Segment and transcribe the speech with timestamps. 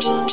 [0.00, 0.29] trouble.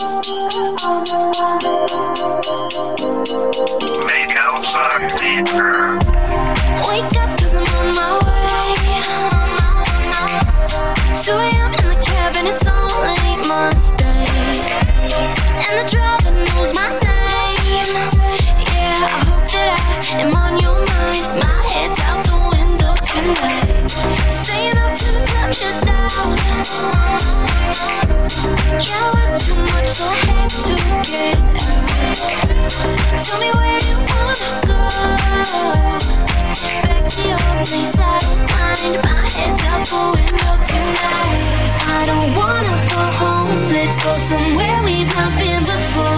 [44.19, 46.17] somewhere we've not been before.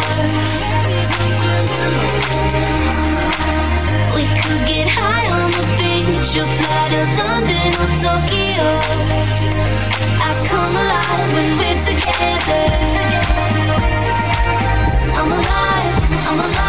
[4.15, 8.67] We could get high on the beach or fly to London or Tokyo.
[10.23, 12.65] I come alive when we're together.
[15.19, 15.95] I'm alive,
[16.29, 16.68] I'm alive.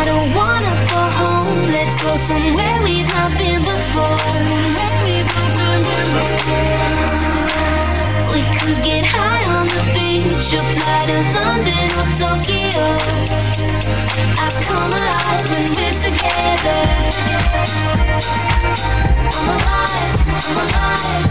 [0.00, 1.72] I don't wanna go home.
[1.76, 4.16] Let's go somewhere we've not been before.
[8.32, 12.86] We could get high on the beach or fly to London or Tokyo.
[14.40, 16.80] I come alive when we're together.
[19.36, 21.30] I'm alive, I'm alive.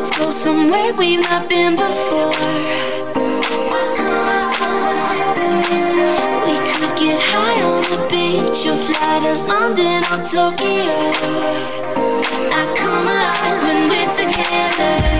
[0.00, 2.30] Let's go somewhere we've not been before.
[6.46, 10.96] We could get high on the beach or fly to London or Tokyo.
[12.50, 15.19] I come alive when we're together.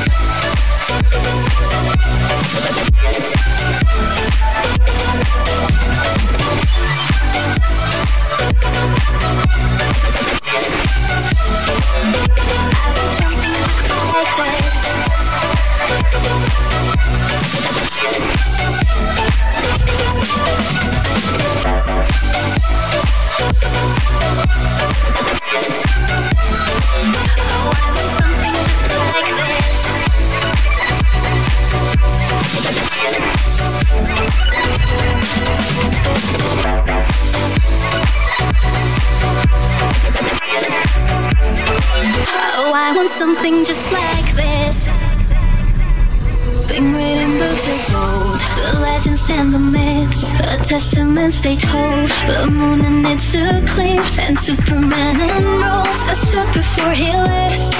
[50.71, 52.09] Myths, a testament they told.
[52.27, 57.73] The moon and its eclipse, and Superman unrolls a suit before he lives.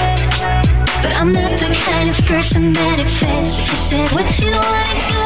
[1.02, 3.54] But I'm not the kind of person that it fits.
[3.64, 5.24] She said, What you wanna go?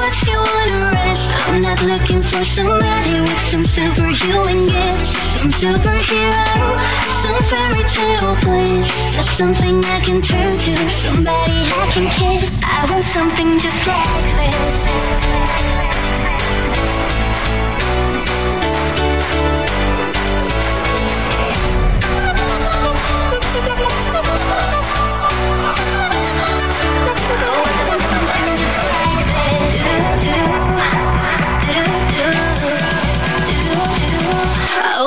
[0.00, 1.30] What you wanna rest?
[1.48, 6.78] I'm not looking for somebody with some superhuman gifts, some superhero,
[7.22, 8.88] some fairy tale bliss.
[9.14, 12.62] Just something I can turn to, somebody I can kiss.
[12.64, 15.47] I want something just like this.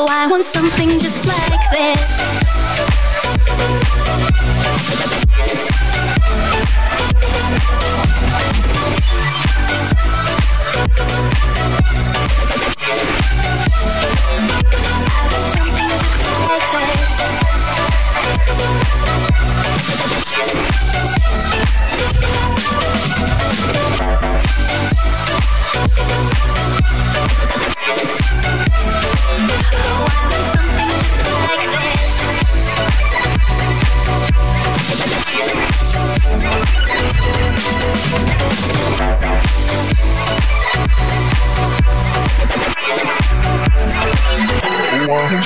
[0.10, 2.42] I want something just like this.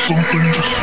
[0.08, 0.75] something.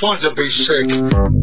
[0.00, 1.39] Fun to be sick.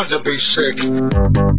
[0.00, 1.49] born quero be sick.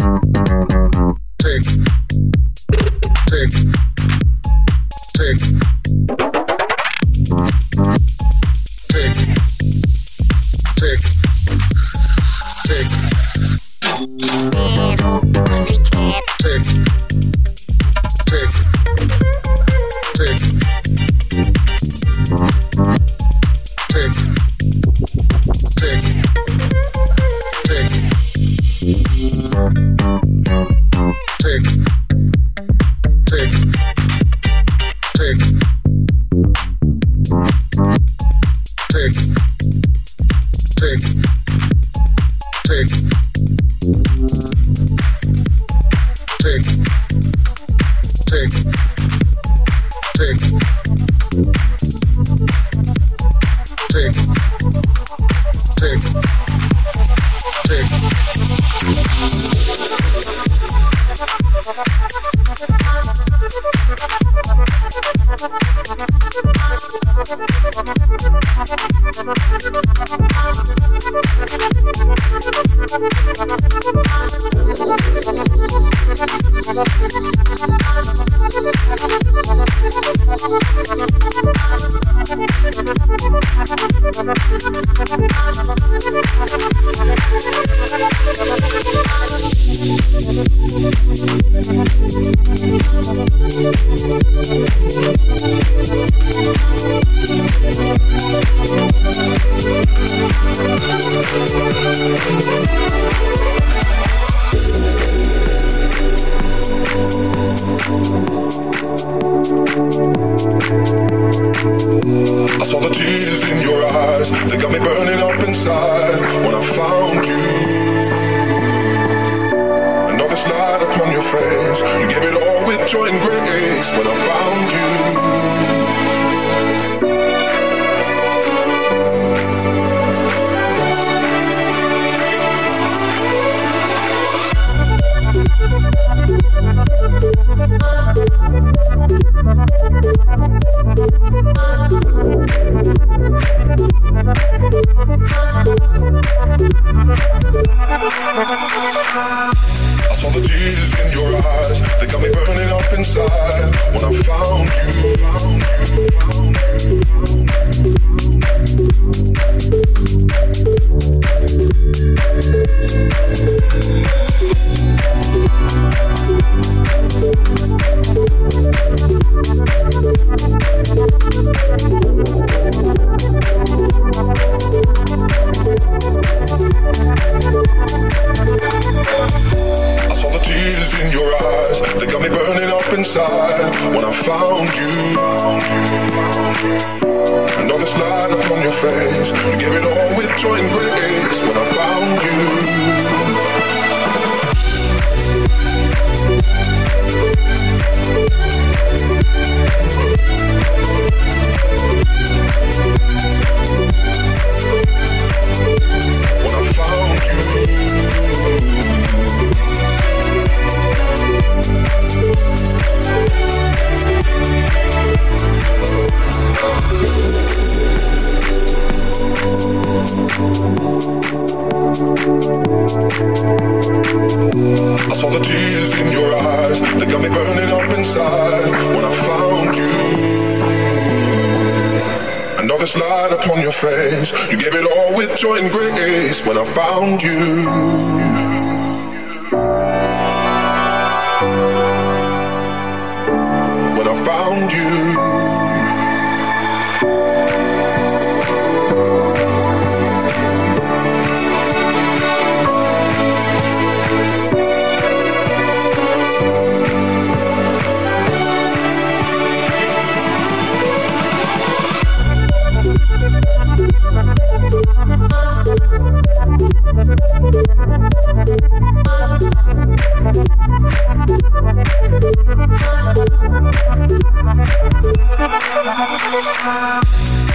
[276.34, 277.02] I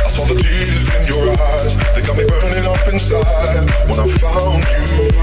[0.07, 3.65] saw the tears in your eyes, they got me burning up inside.
[3.89, 5.17] When I found you.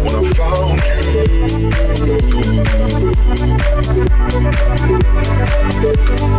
[0.00, 0.80] When I found
[6.16, 6.28] you.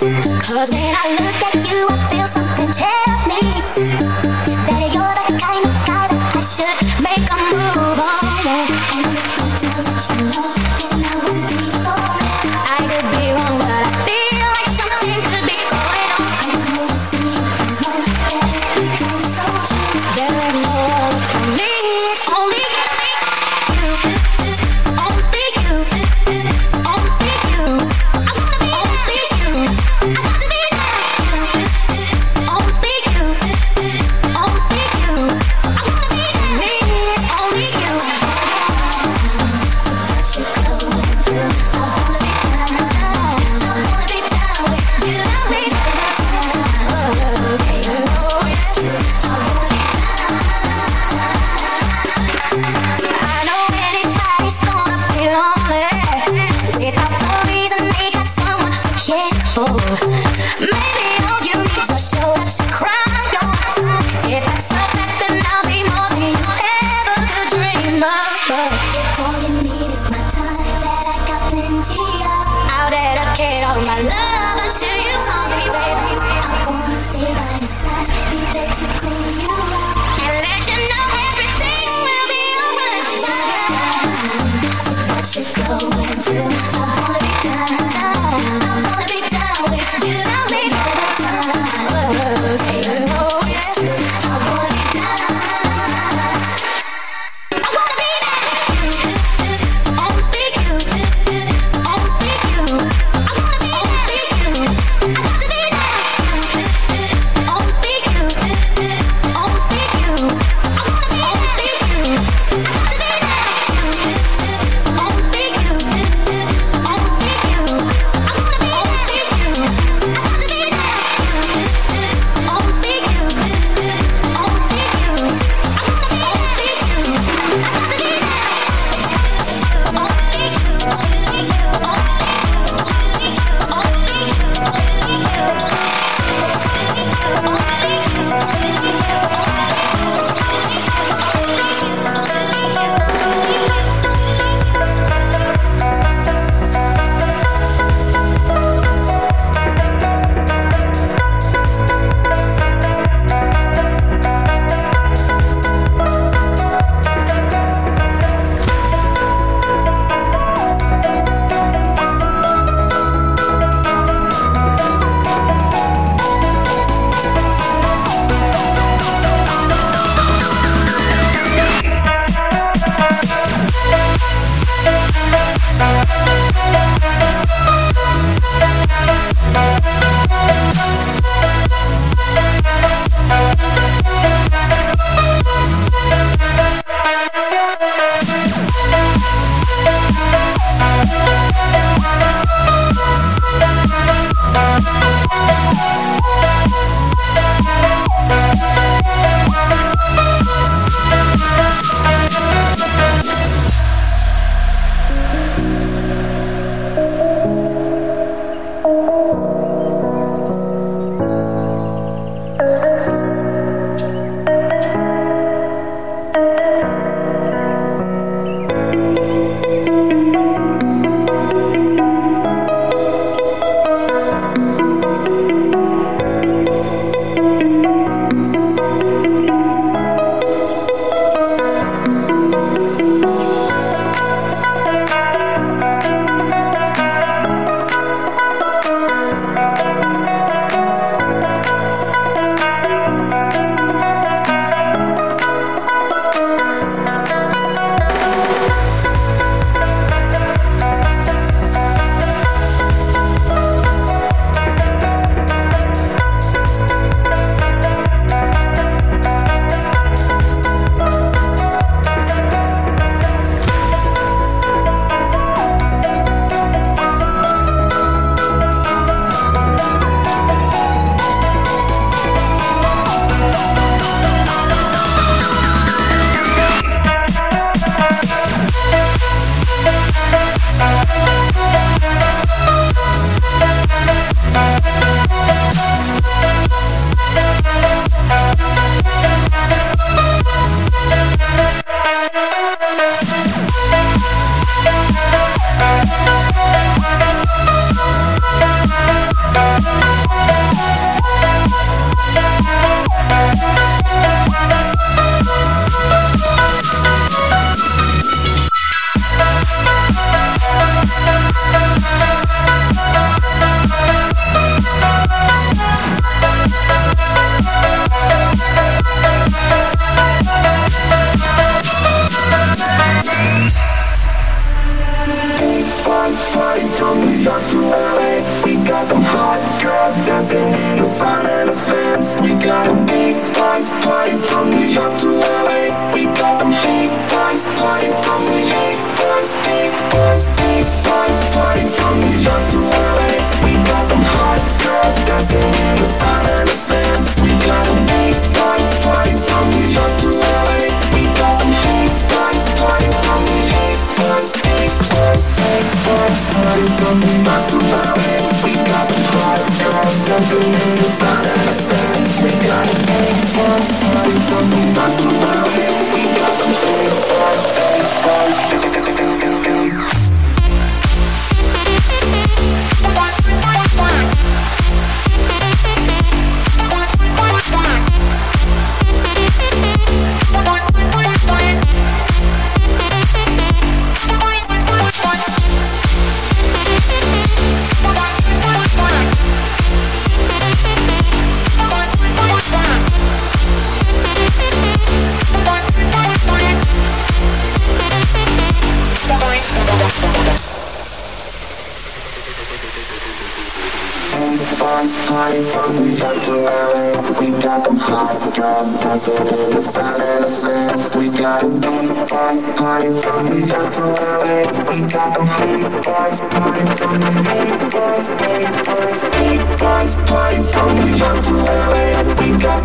[0.00, 1.57] you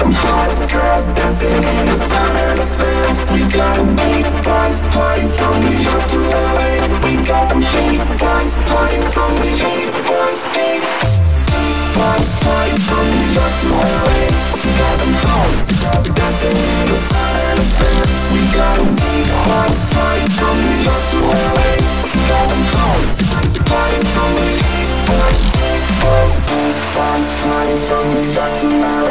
[0.03, 1.95] them hot girls dancing in the
[2.67, 3.23] the.
[3.31, 4.83] We got big boys
[5.39, 5.55] from
[6.11, 6.83] to LA.
[7.07, 7.47] We got
[12.03, 12.27] boys
[12.83, 14.27] from the to LA.
[14.51, 18.19] We got them hot girls dancing in the sun and the sands.
[18.33, 19.77] We got big boys
[20.35, 20.57] from
[21.11, 21.71] to LA.
[22.03, 23.03] We got them hot
[27.93, 29.02] from the to LA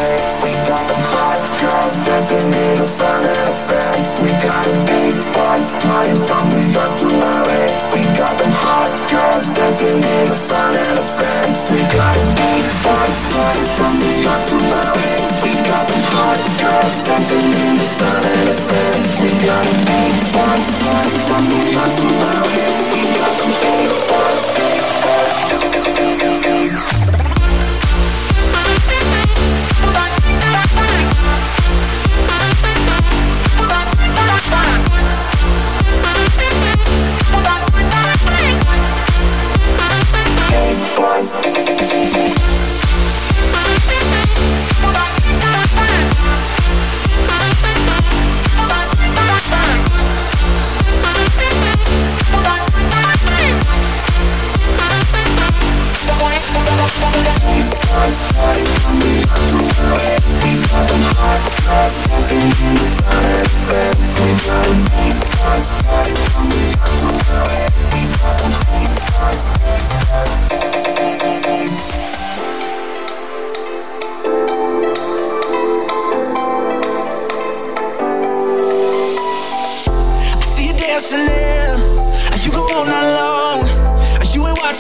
[2.13, 6.69] dancing in the sun and the fans We got the big boys flying from New
[6.77, 11.59] York to LA We got the hot girls dancing in the sun and the fans
[11.73, 16.39] We got the big boys flying from New York to LA We got the hot
[16.61, 21.43] girls dancing in the sun and the fans We got the big boys flying from
[21.49, 24.02] New York to LA We got the big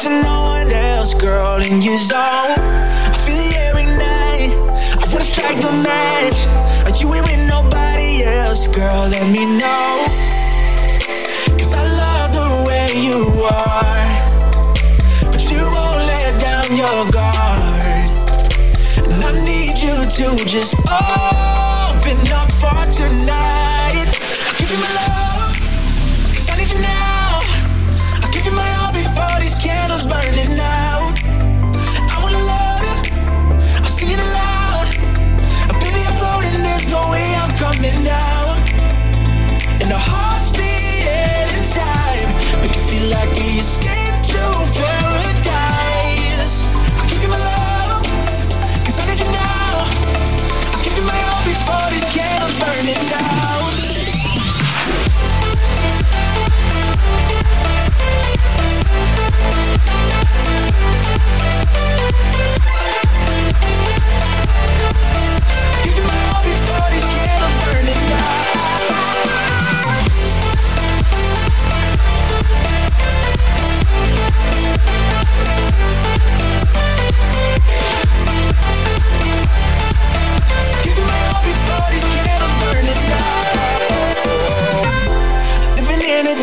[0.03, 2.19] to no one else, girl, in your zone.
[2.19, 4.51] I feel the air at night.
[5.01, 6.39] I wanna strike the match.
[6.87, 9.07] Are you ain't with nobody else, girl?
[9.07, 10.05] Let me know.
[11.57, 14.11] Cause I love the way you are.
[15.31, 18.07] But you won't let down your guard.
[19.07, 24.09] And I need you to just open up for tonight.
[24.59, 25.12] Give me my love.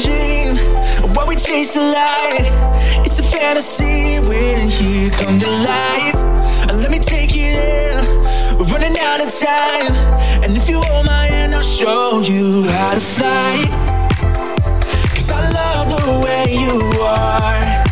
[0.02, 0.56] dream,
[1.28, 2.47] we chase the light.
[3.06, 6.16] It's a fantasy waiting here, come to life.
[6.70, 8.02] Uh, let me take you there.
[8.58, 9.93] We're running out of time,
[10.43, 13.54] and if you hold my hand, I'll show you how to fly.
[15.16, 17.84] Cause I love the way you are,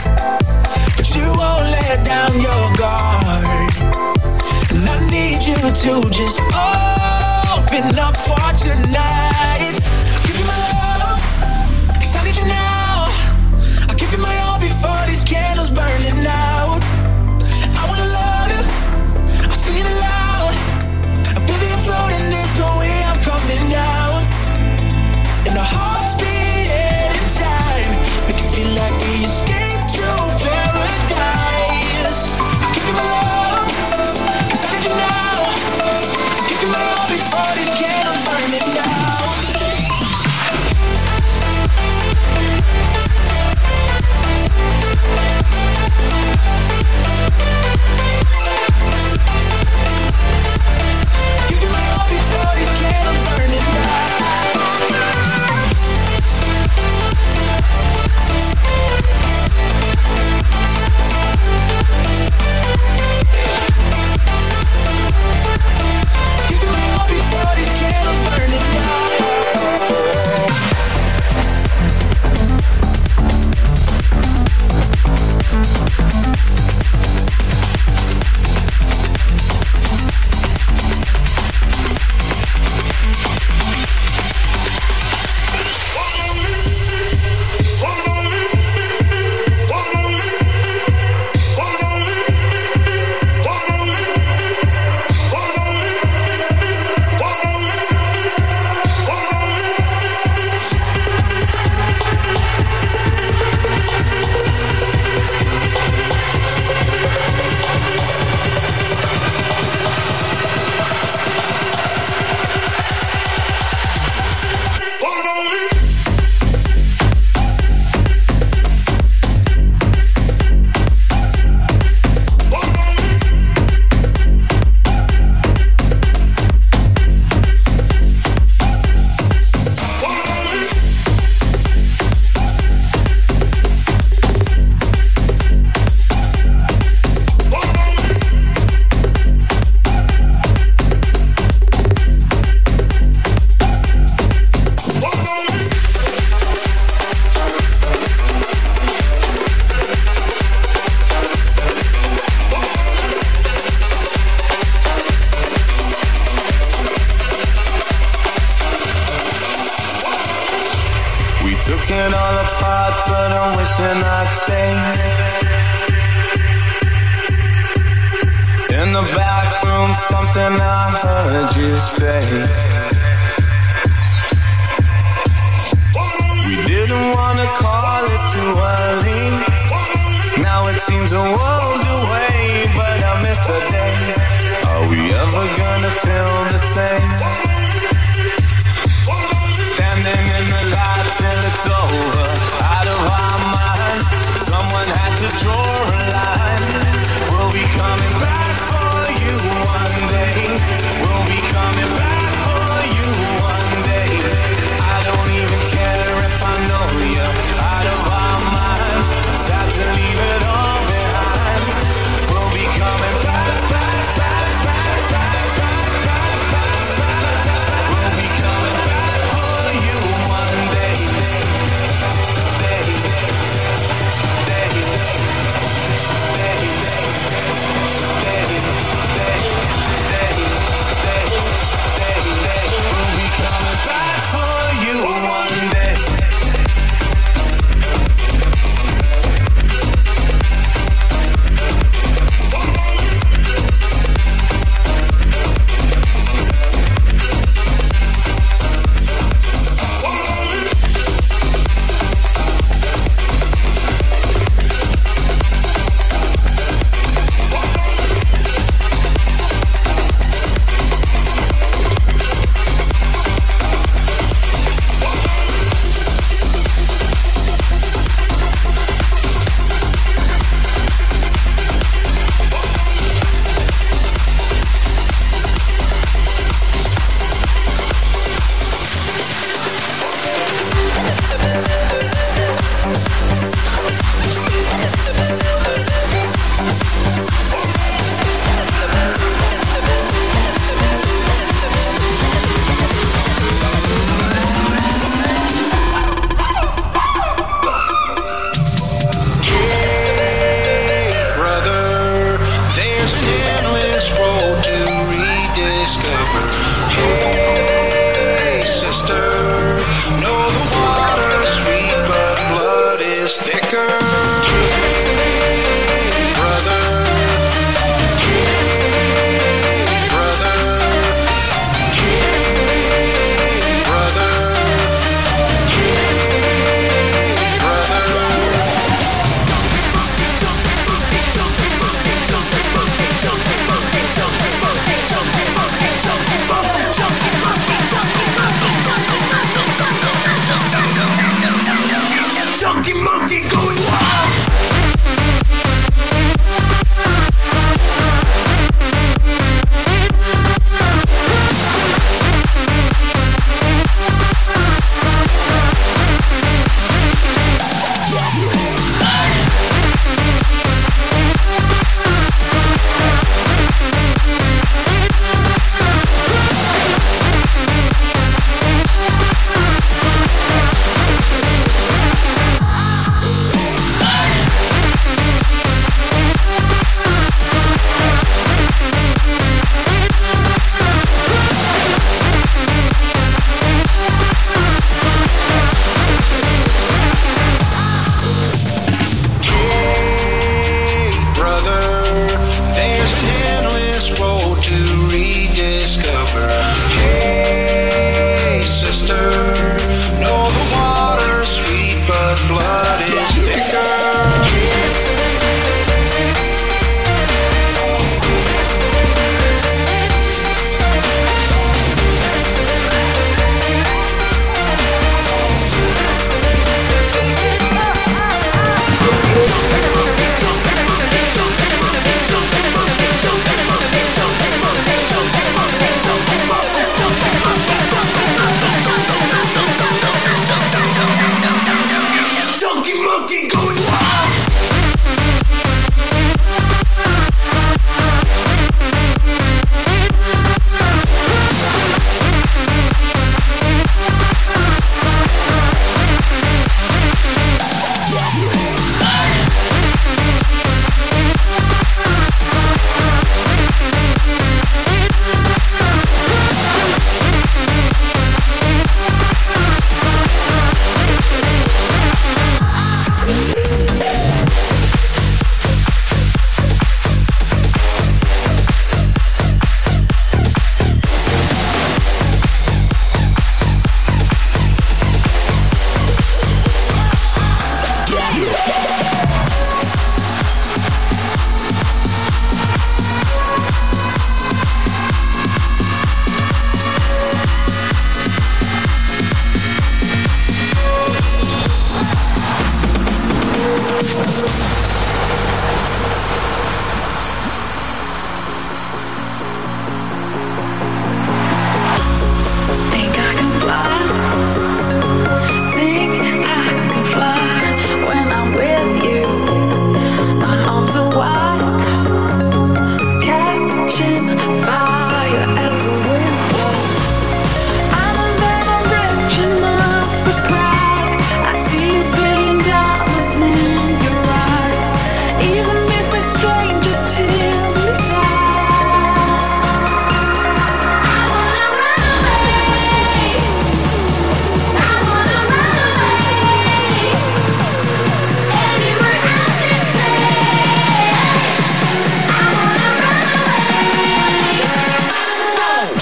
[0.97, 3.69] but you won't let down your guard.
[4.71, 6.39] And I need you to just
[7.55, 9.56] open up for tonight.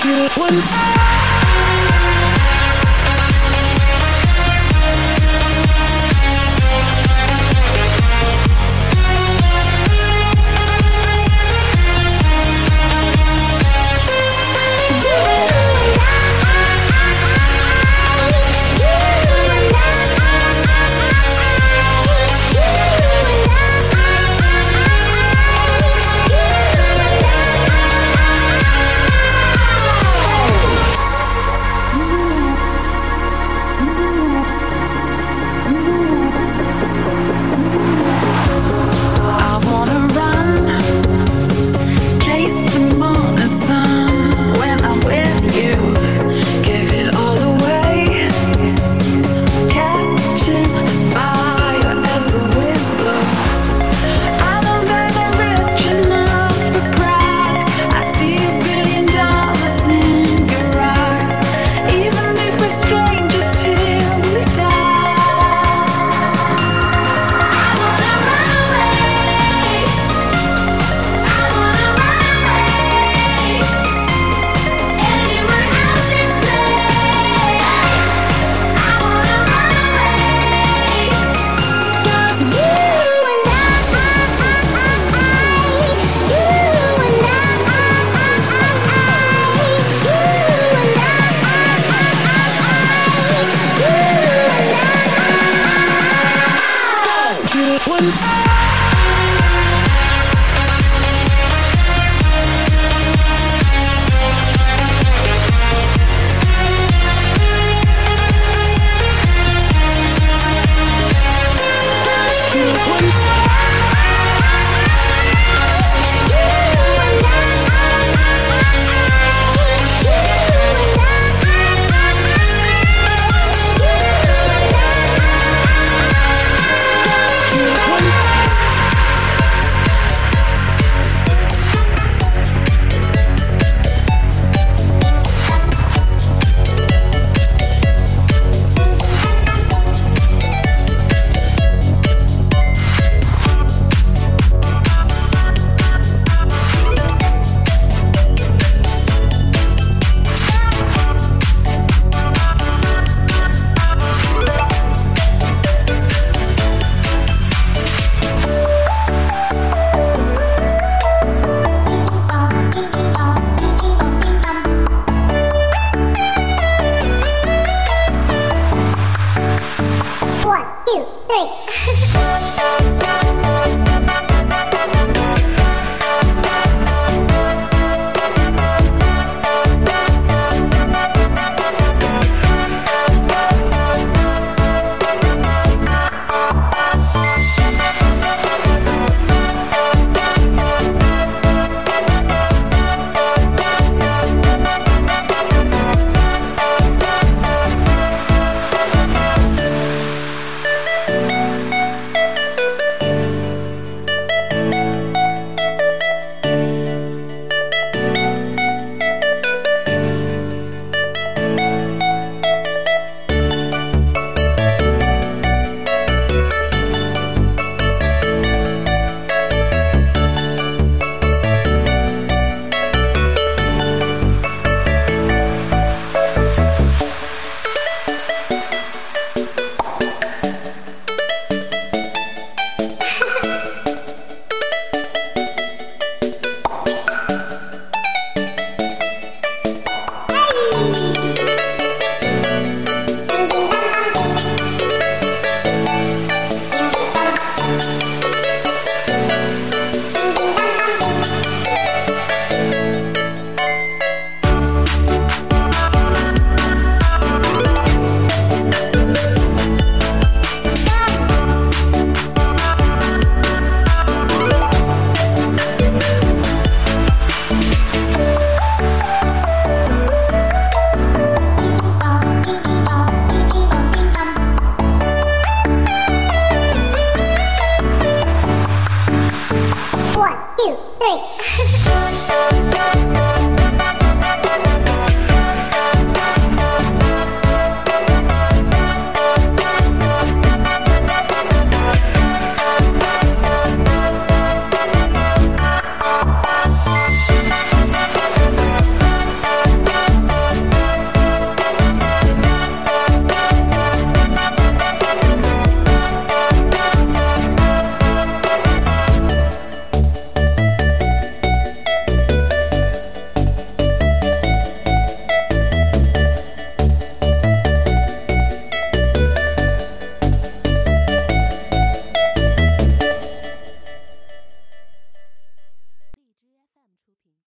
[0.05, 1.24] One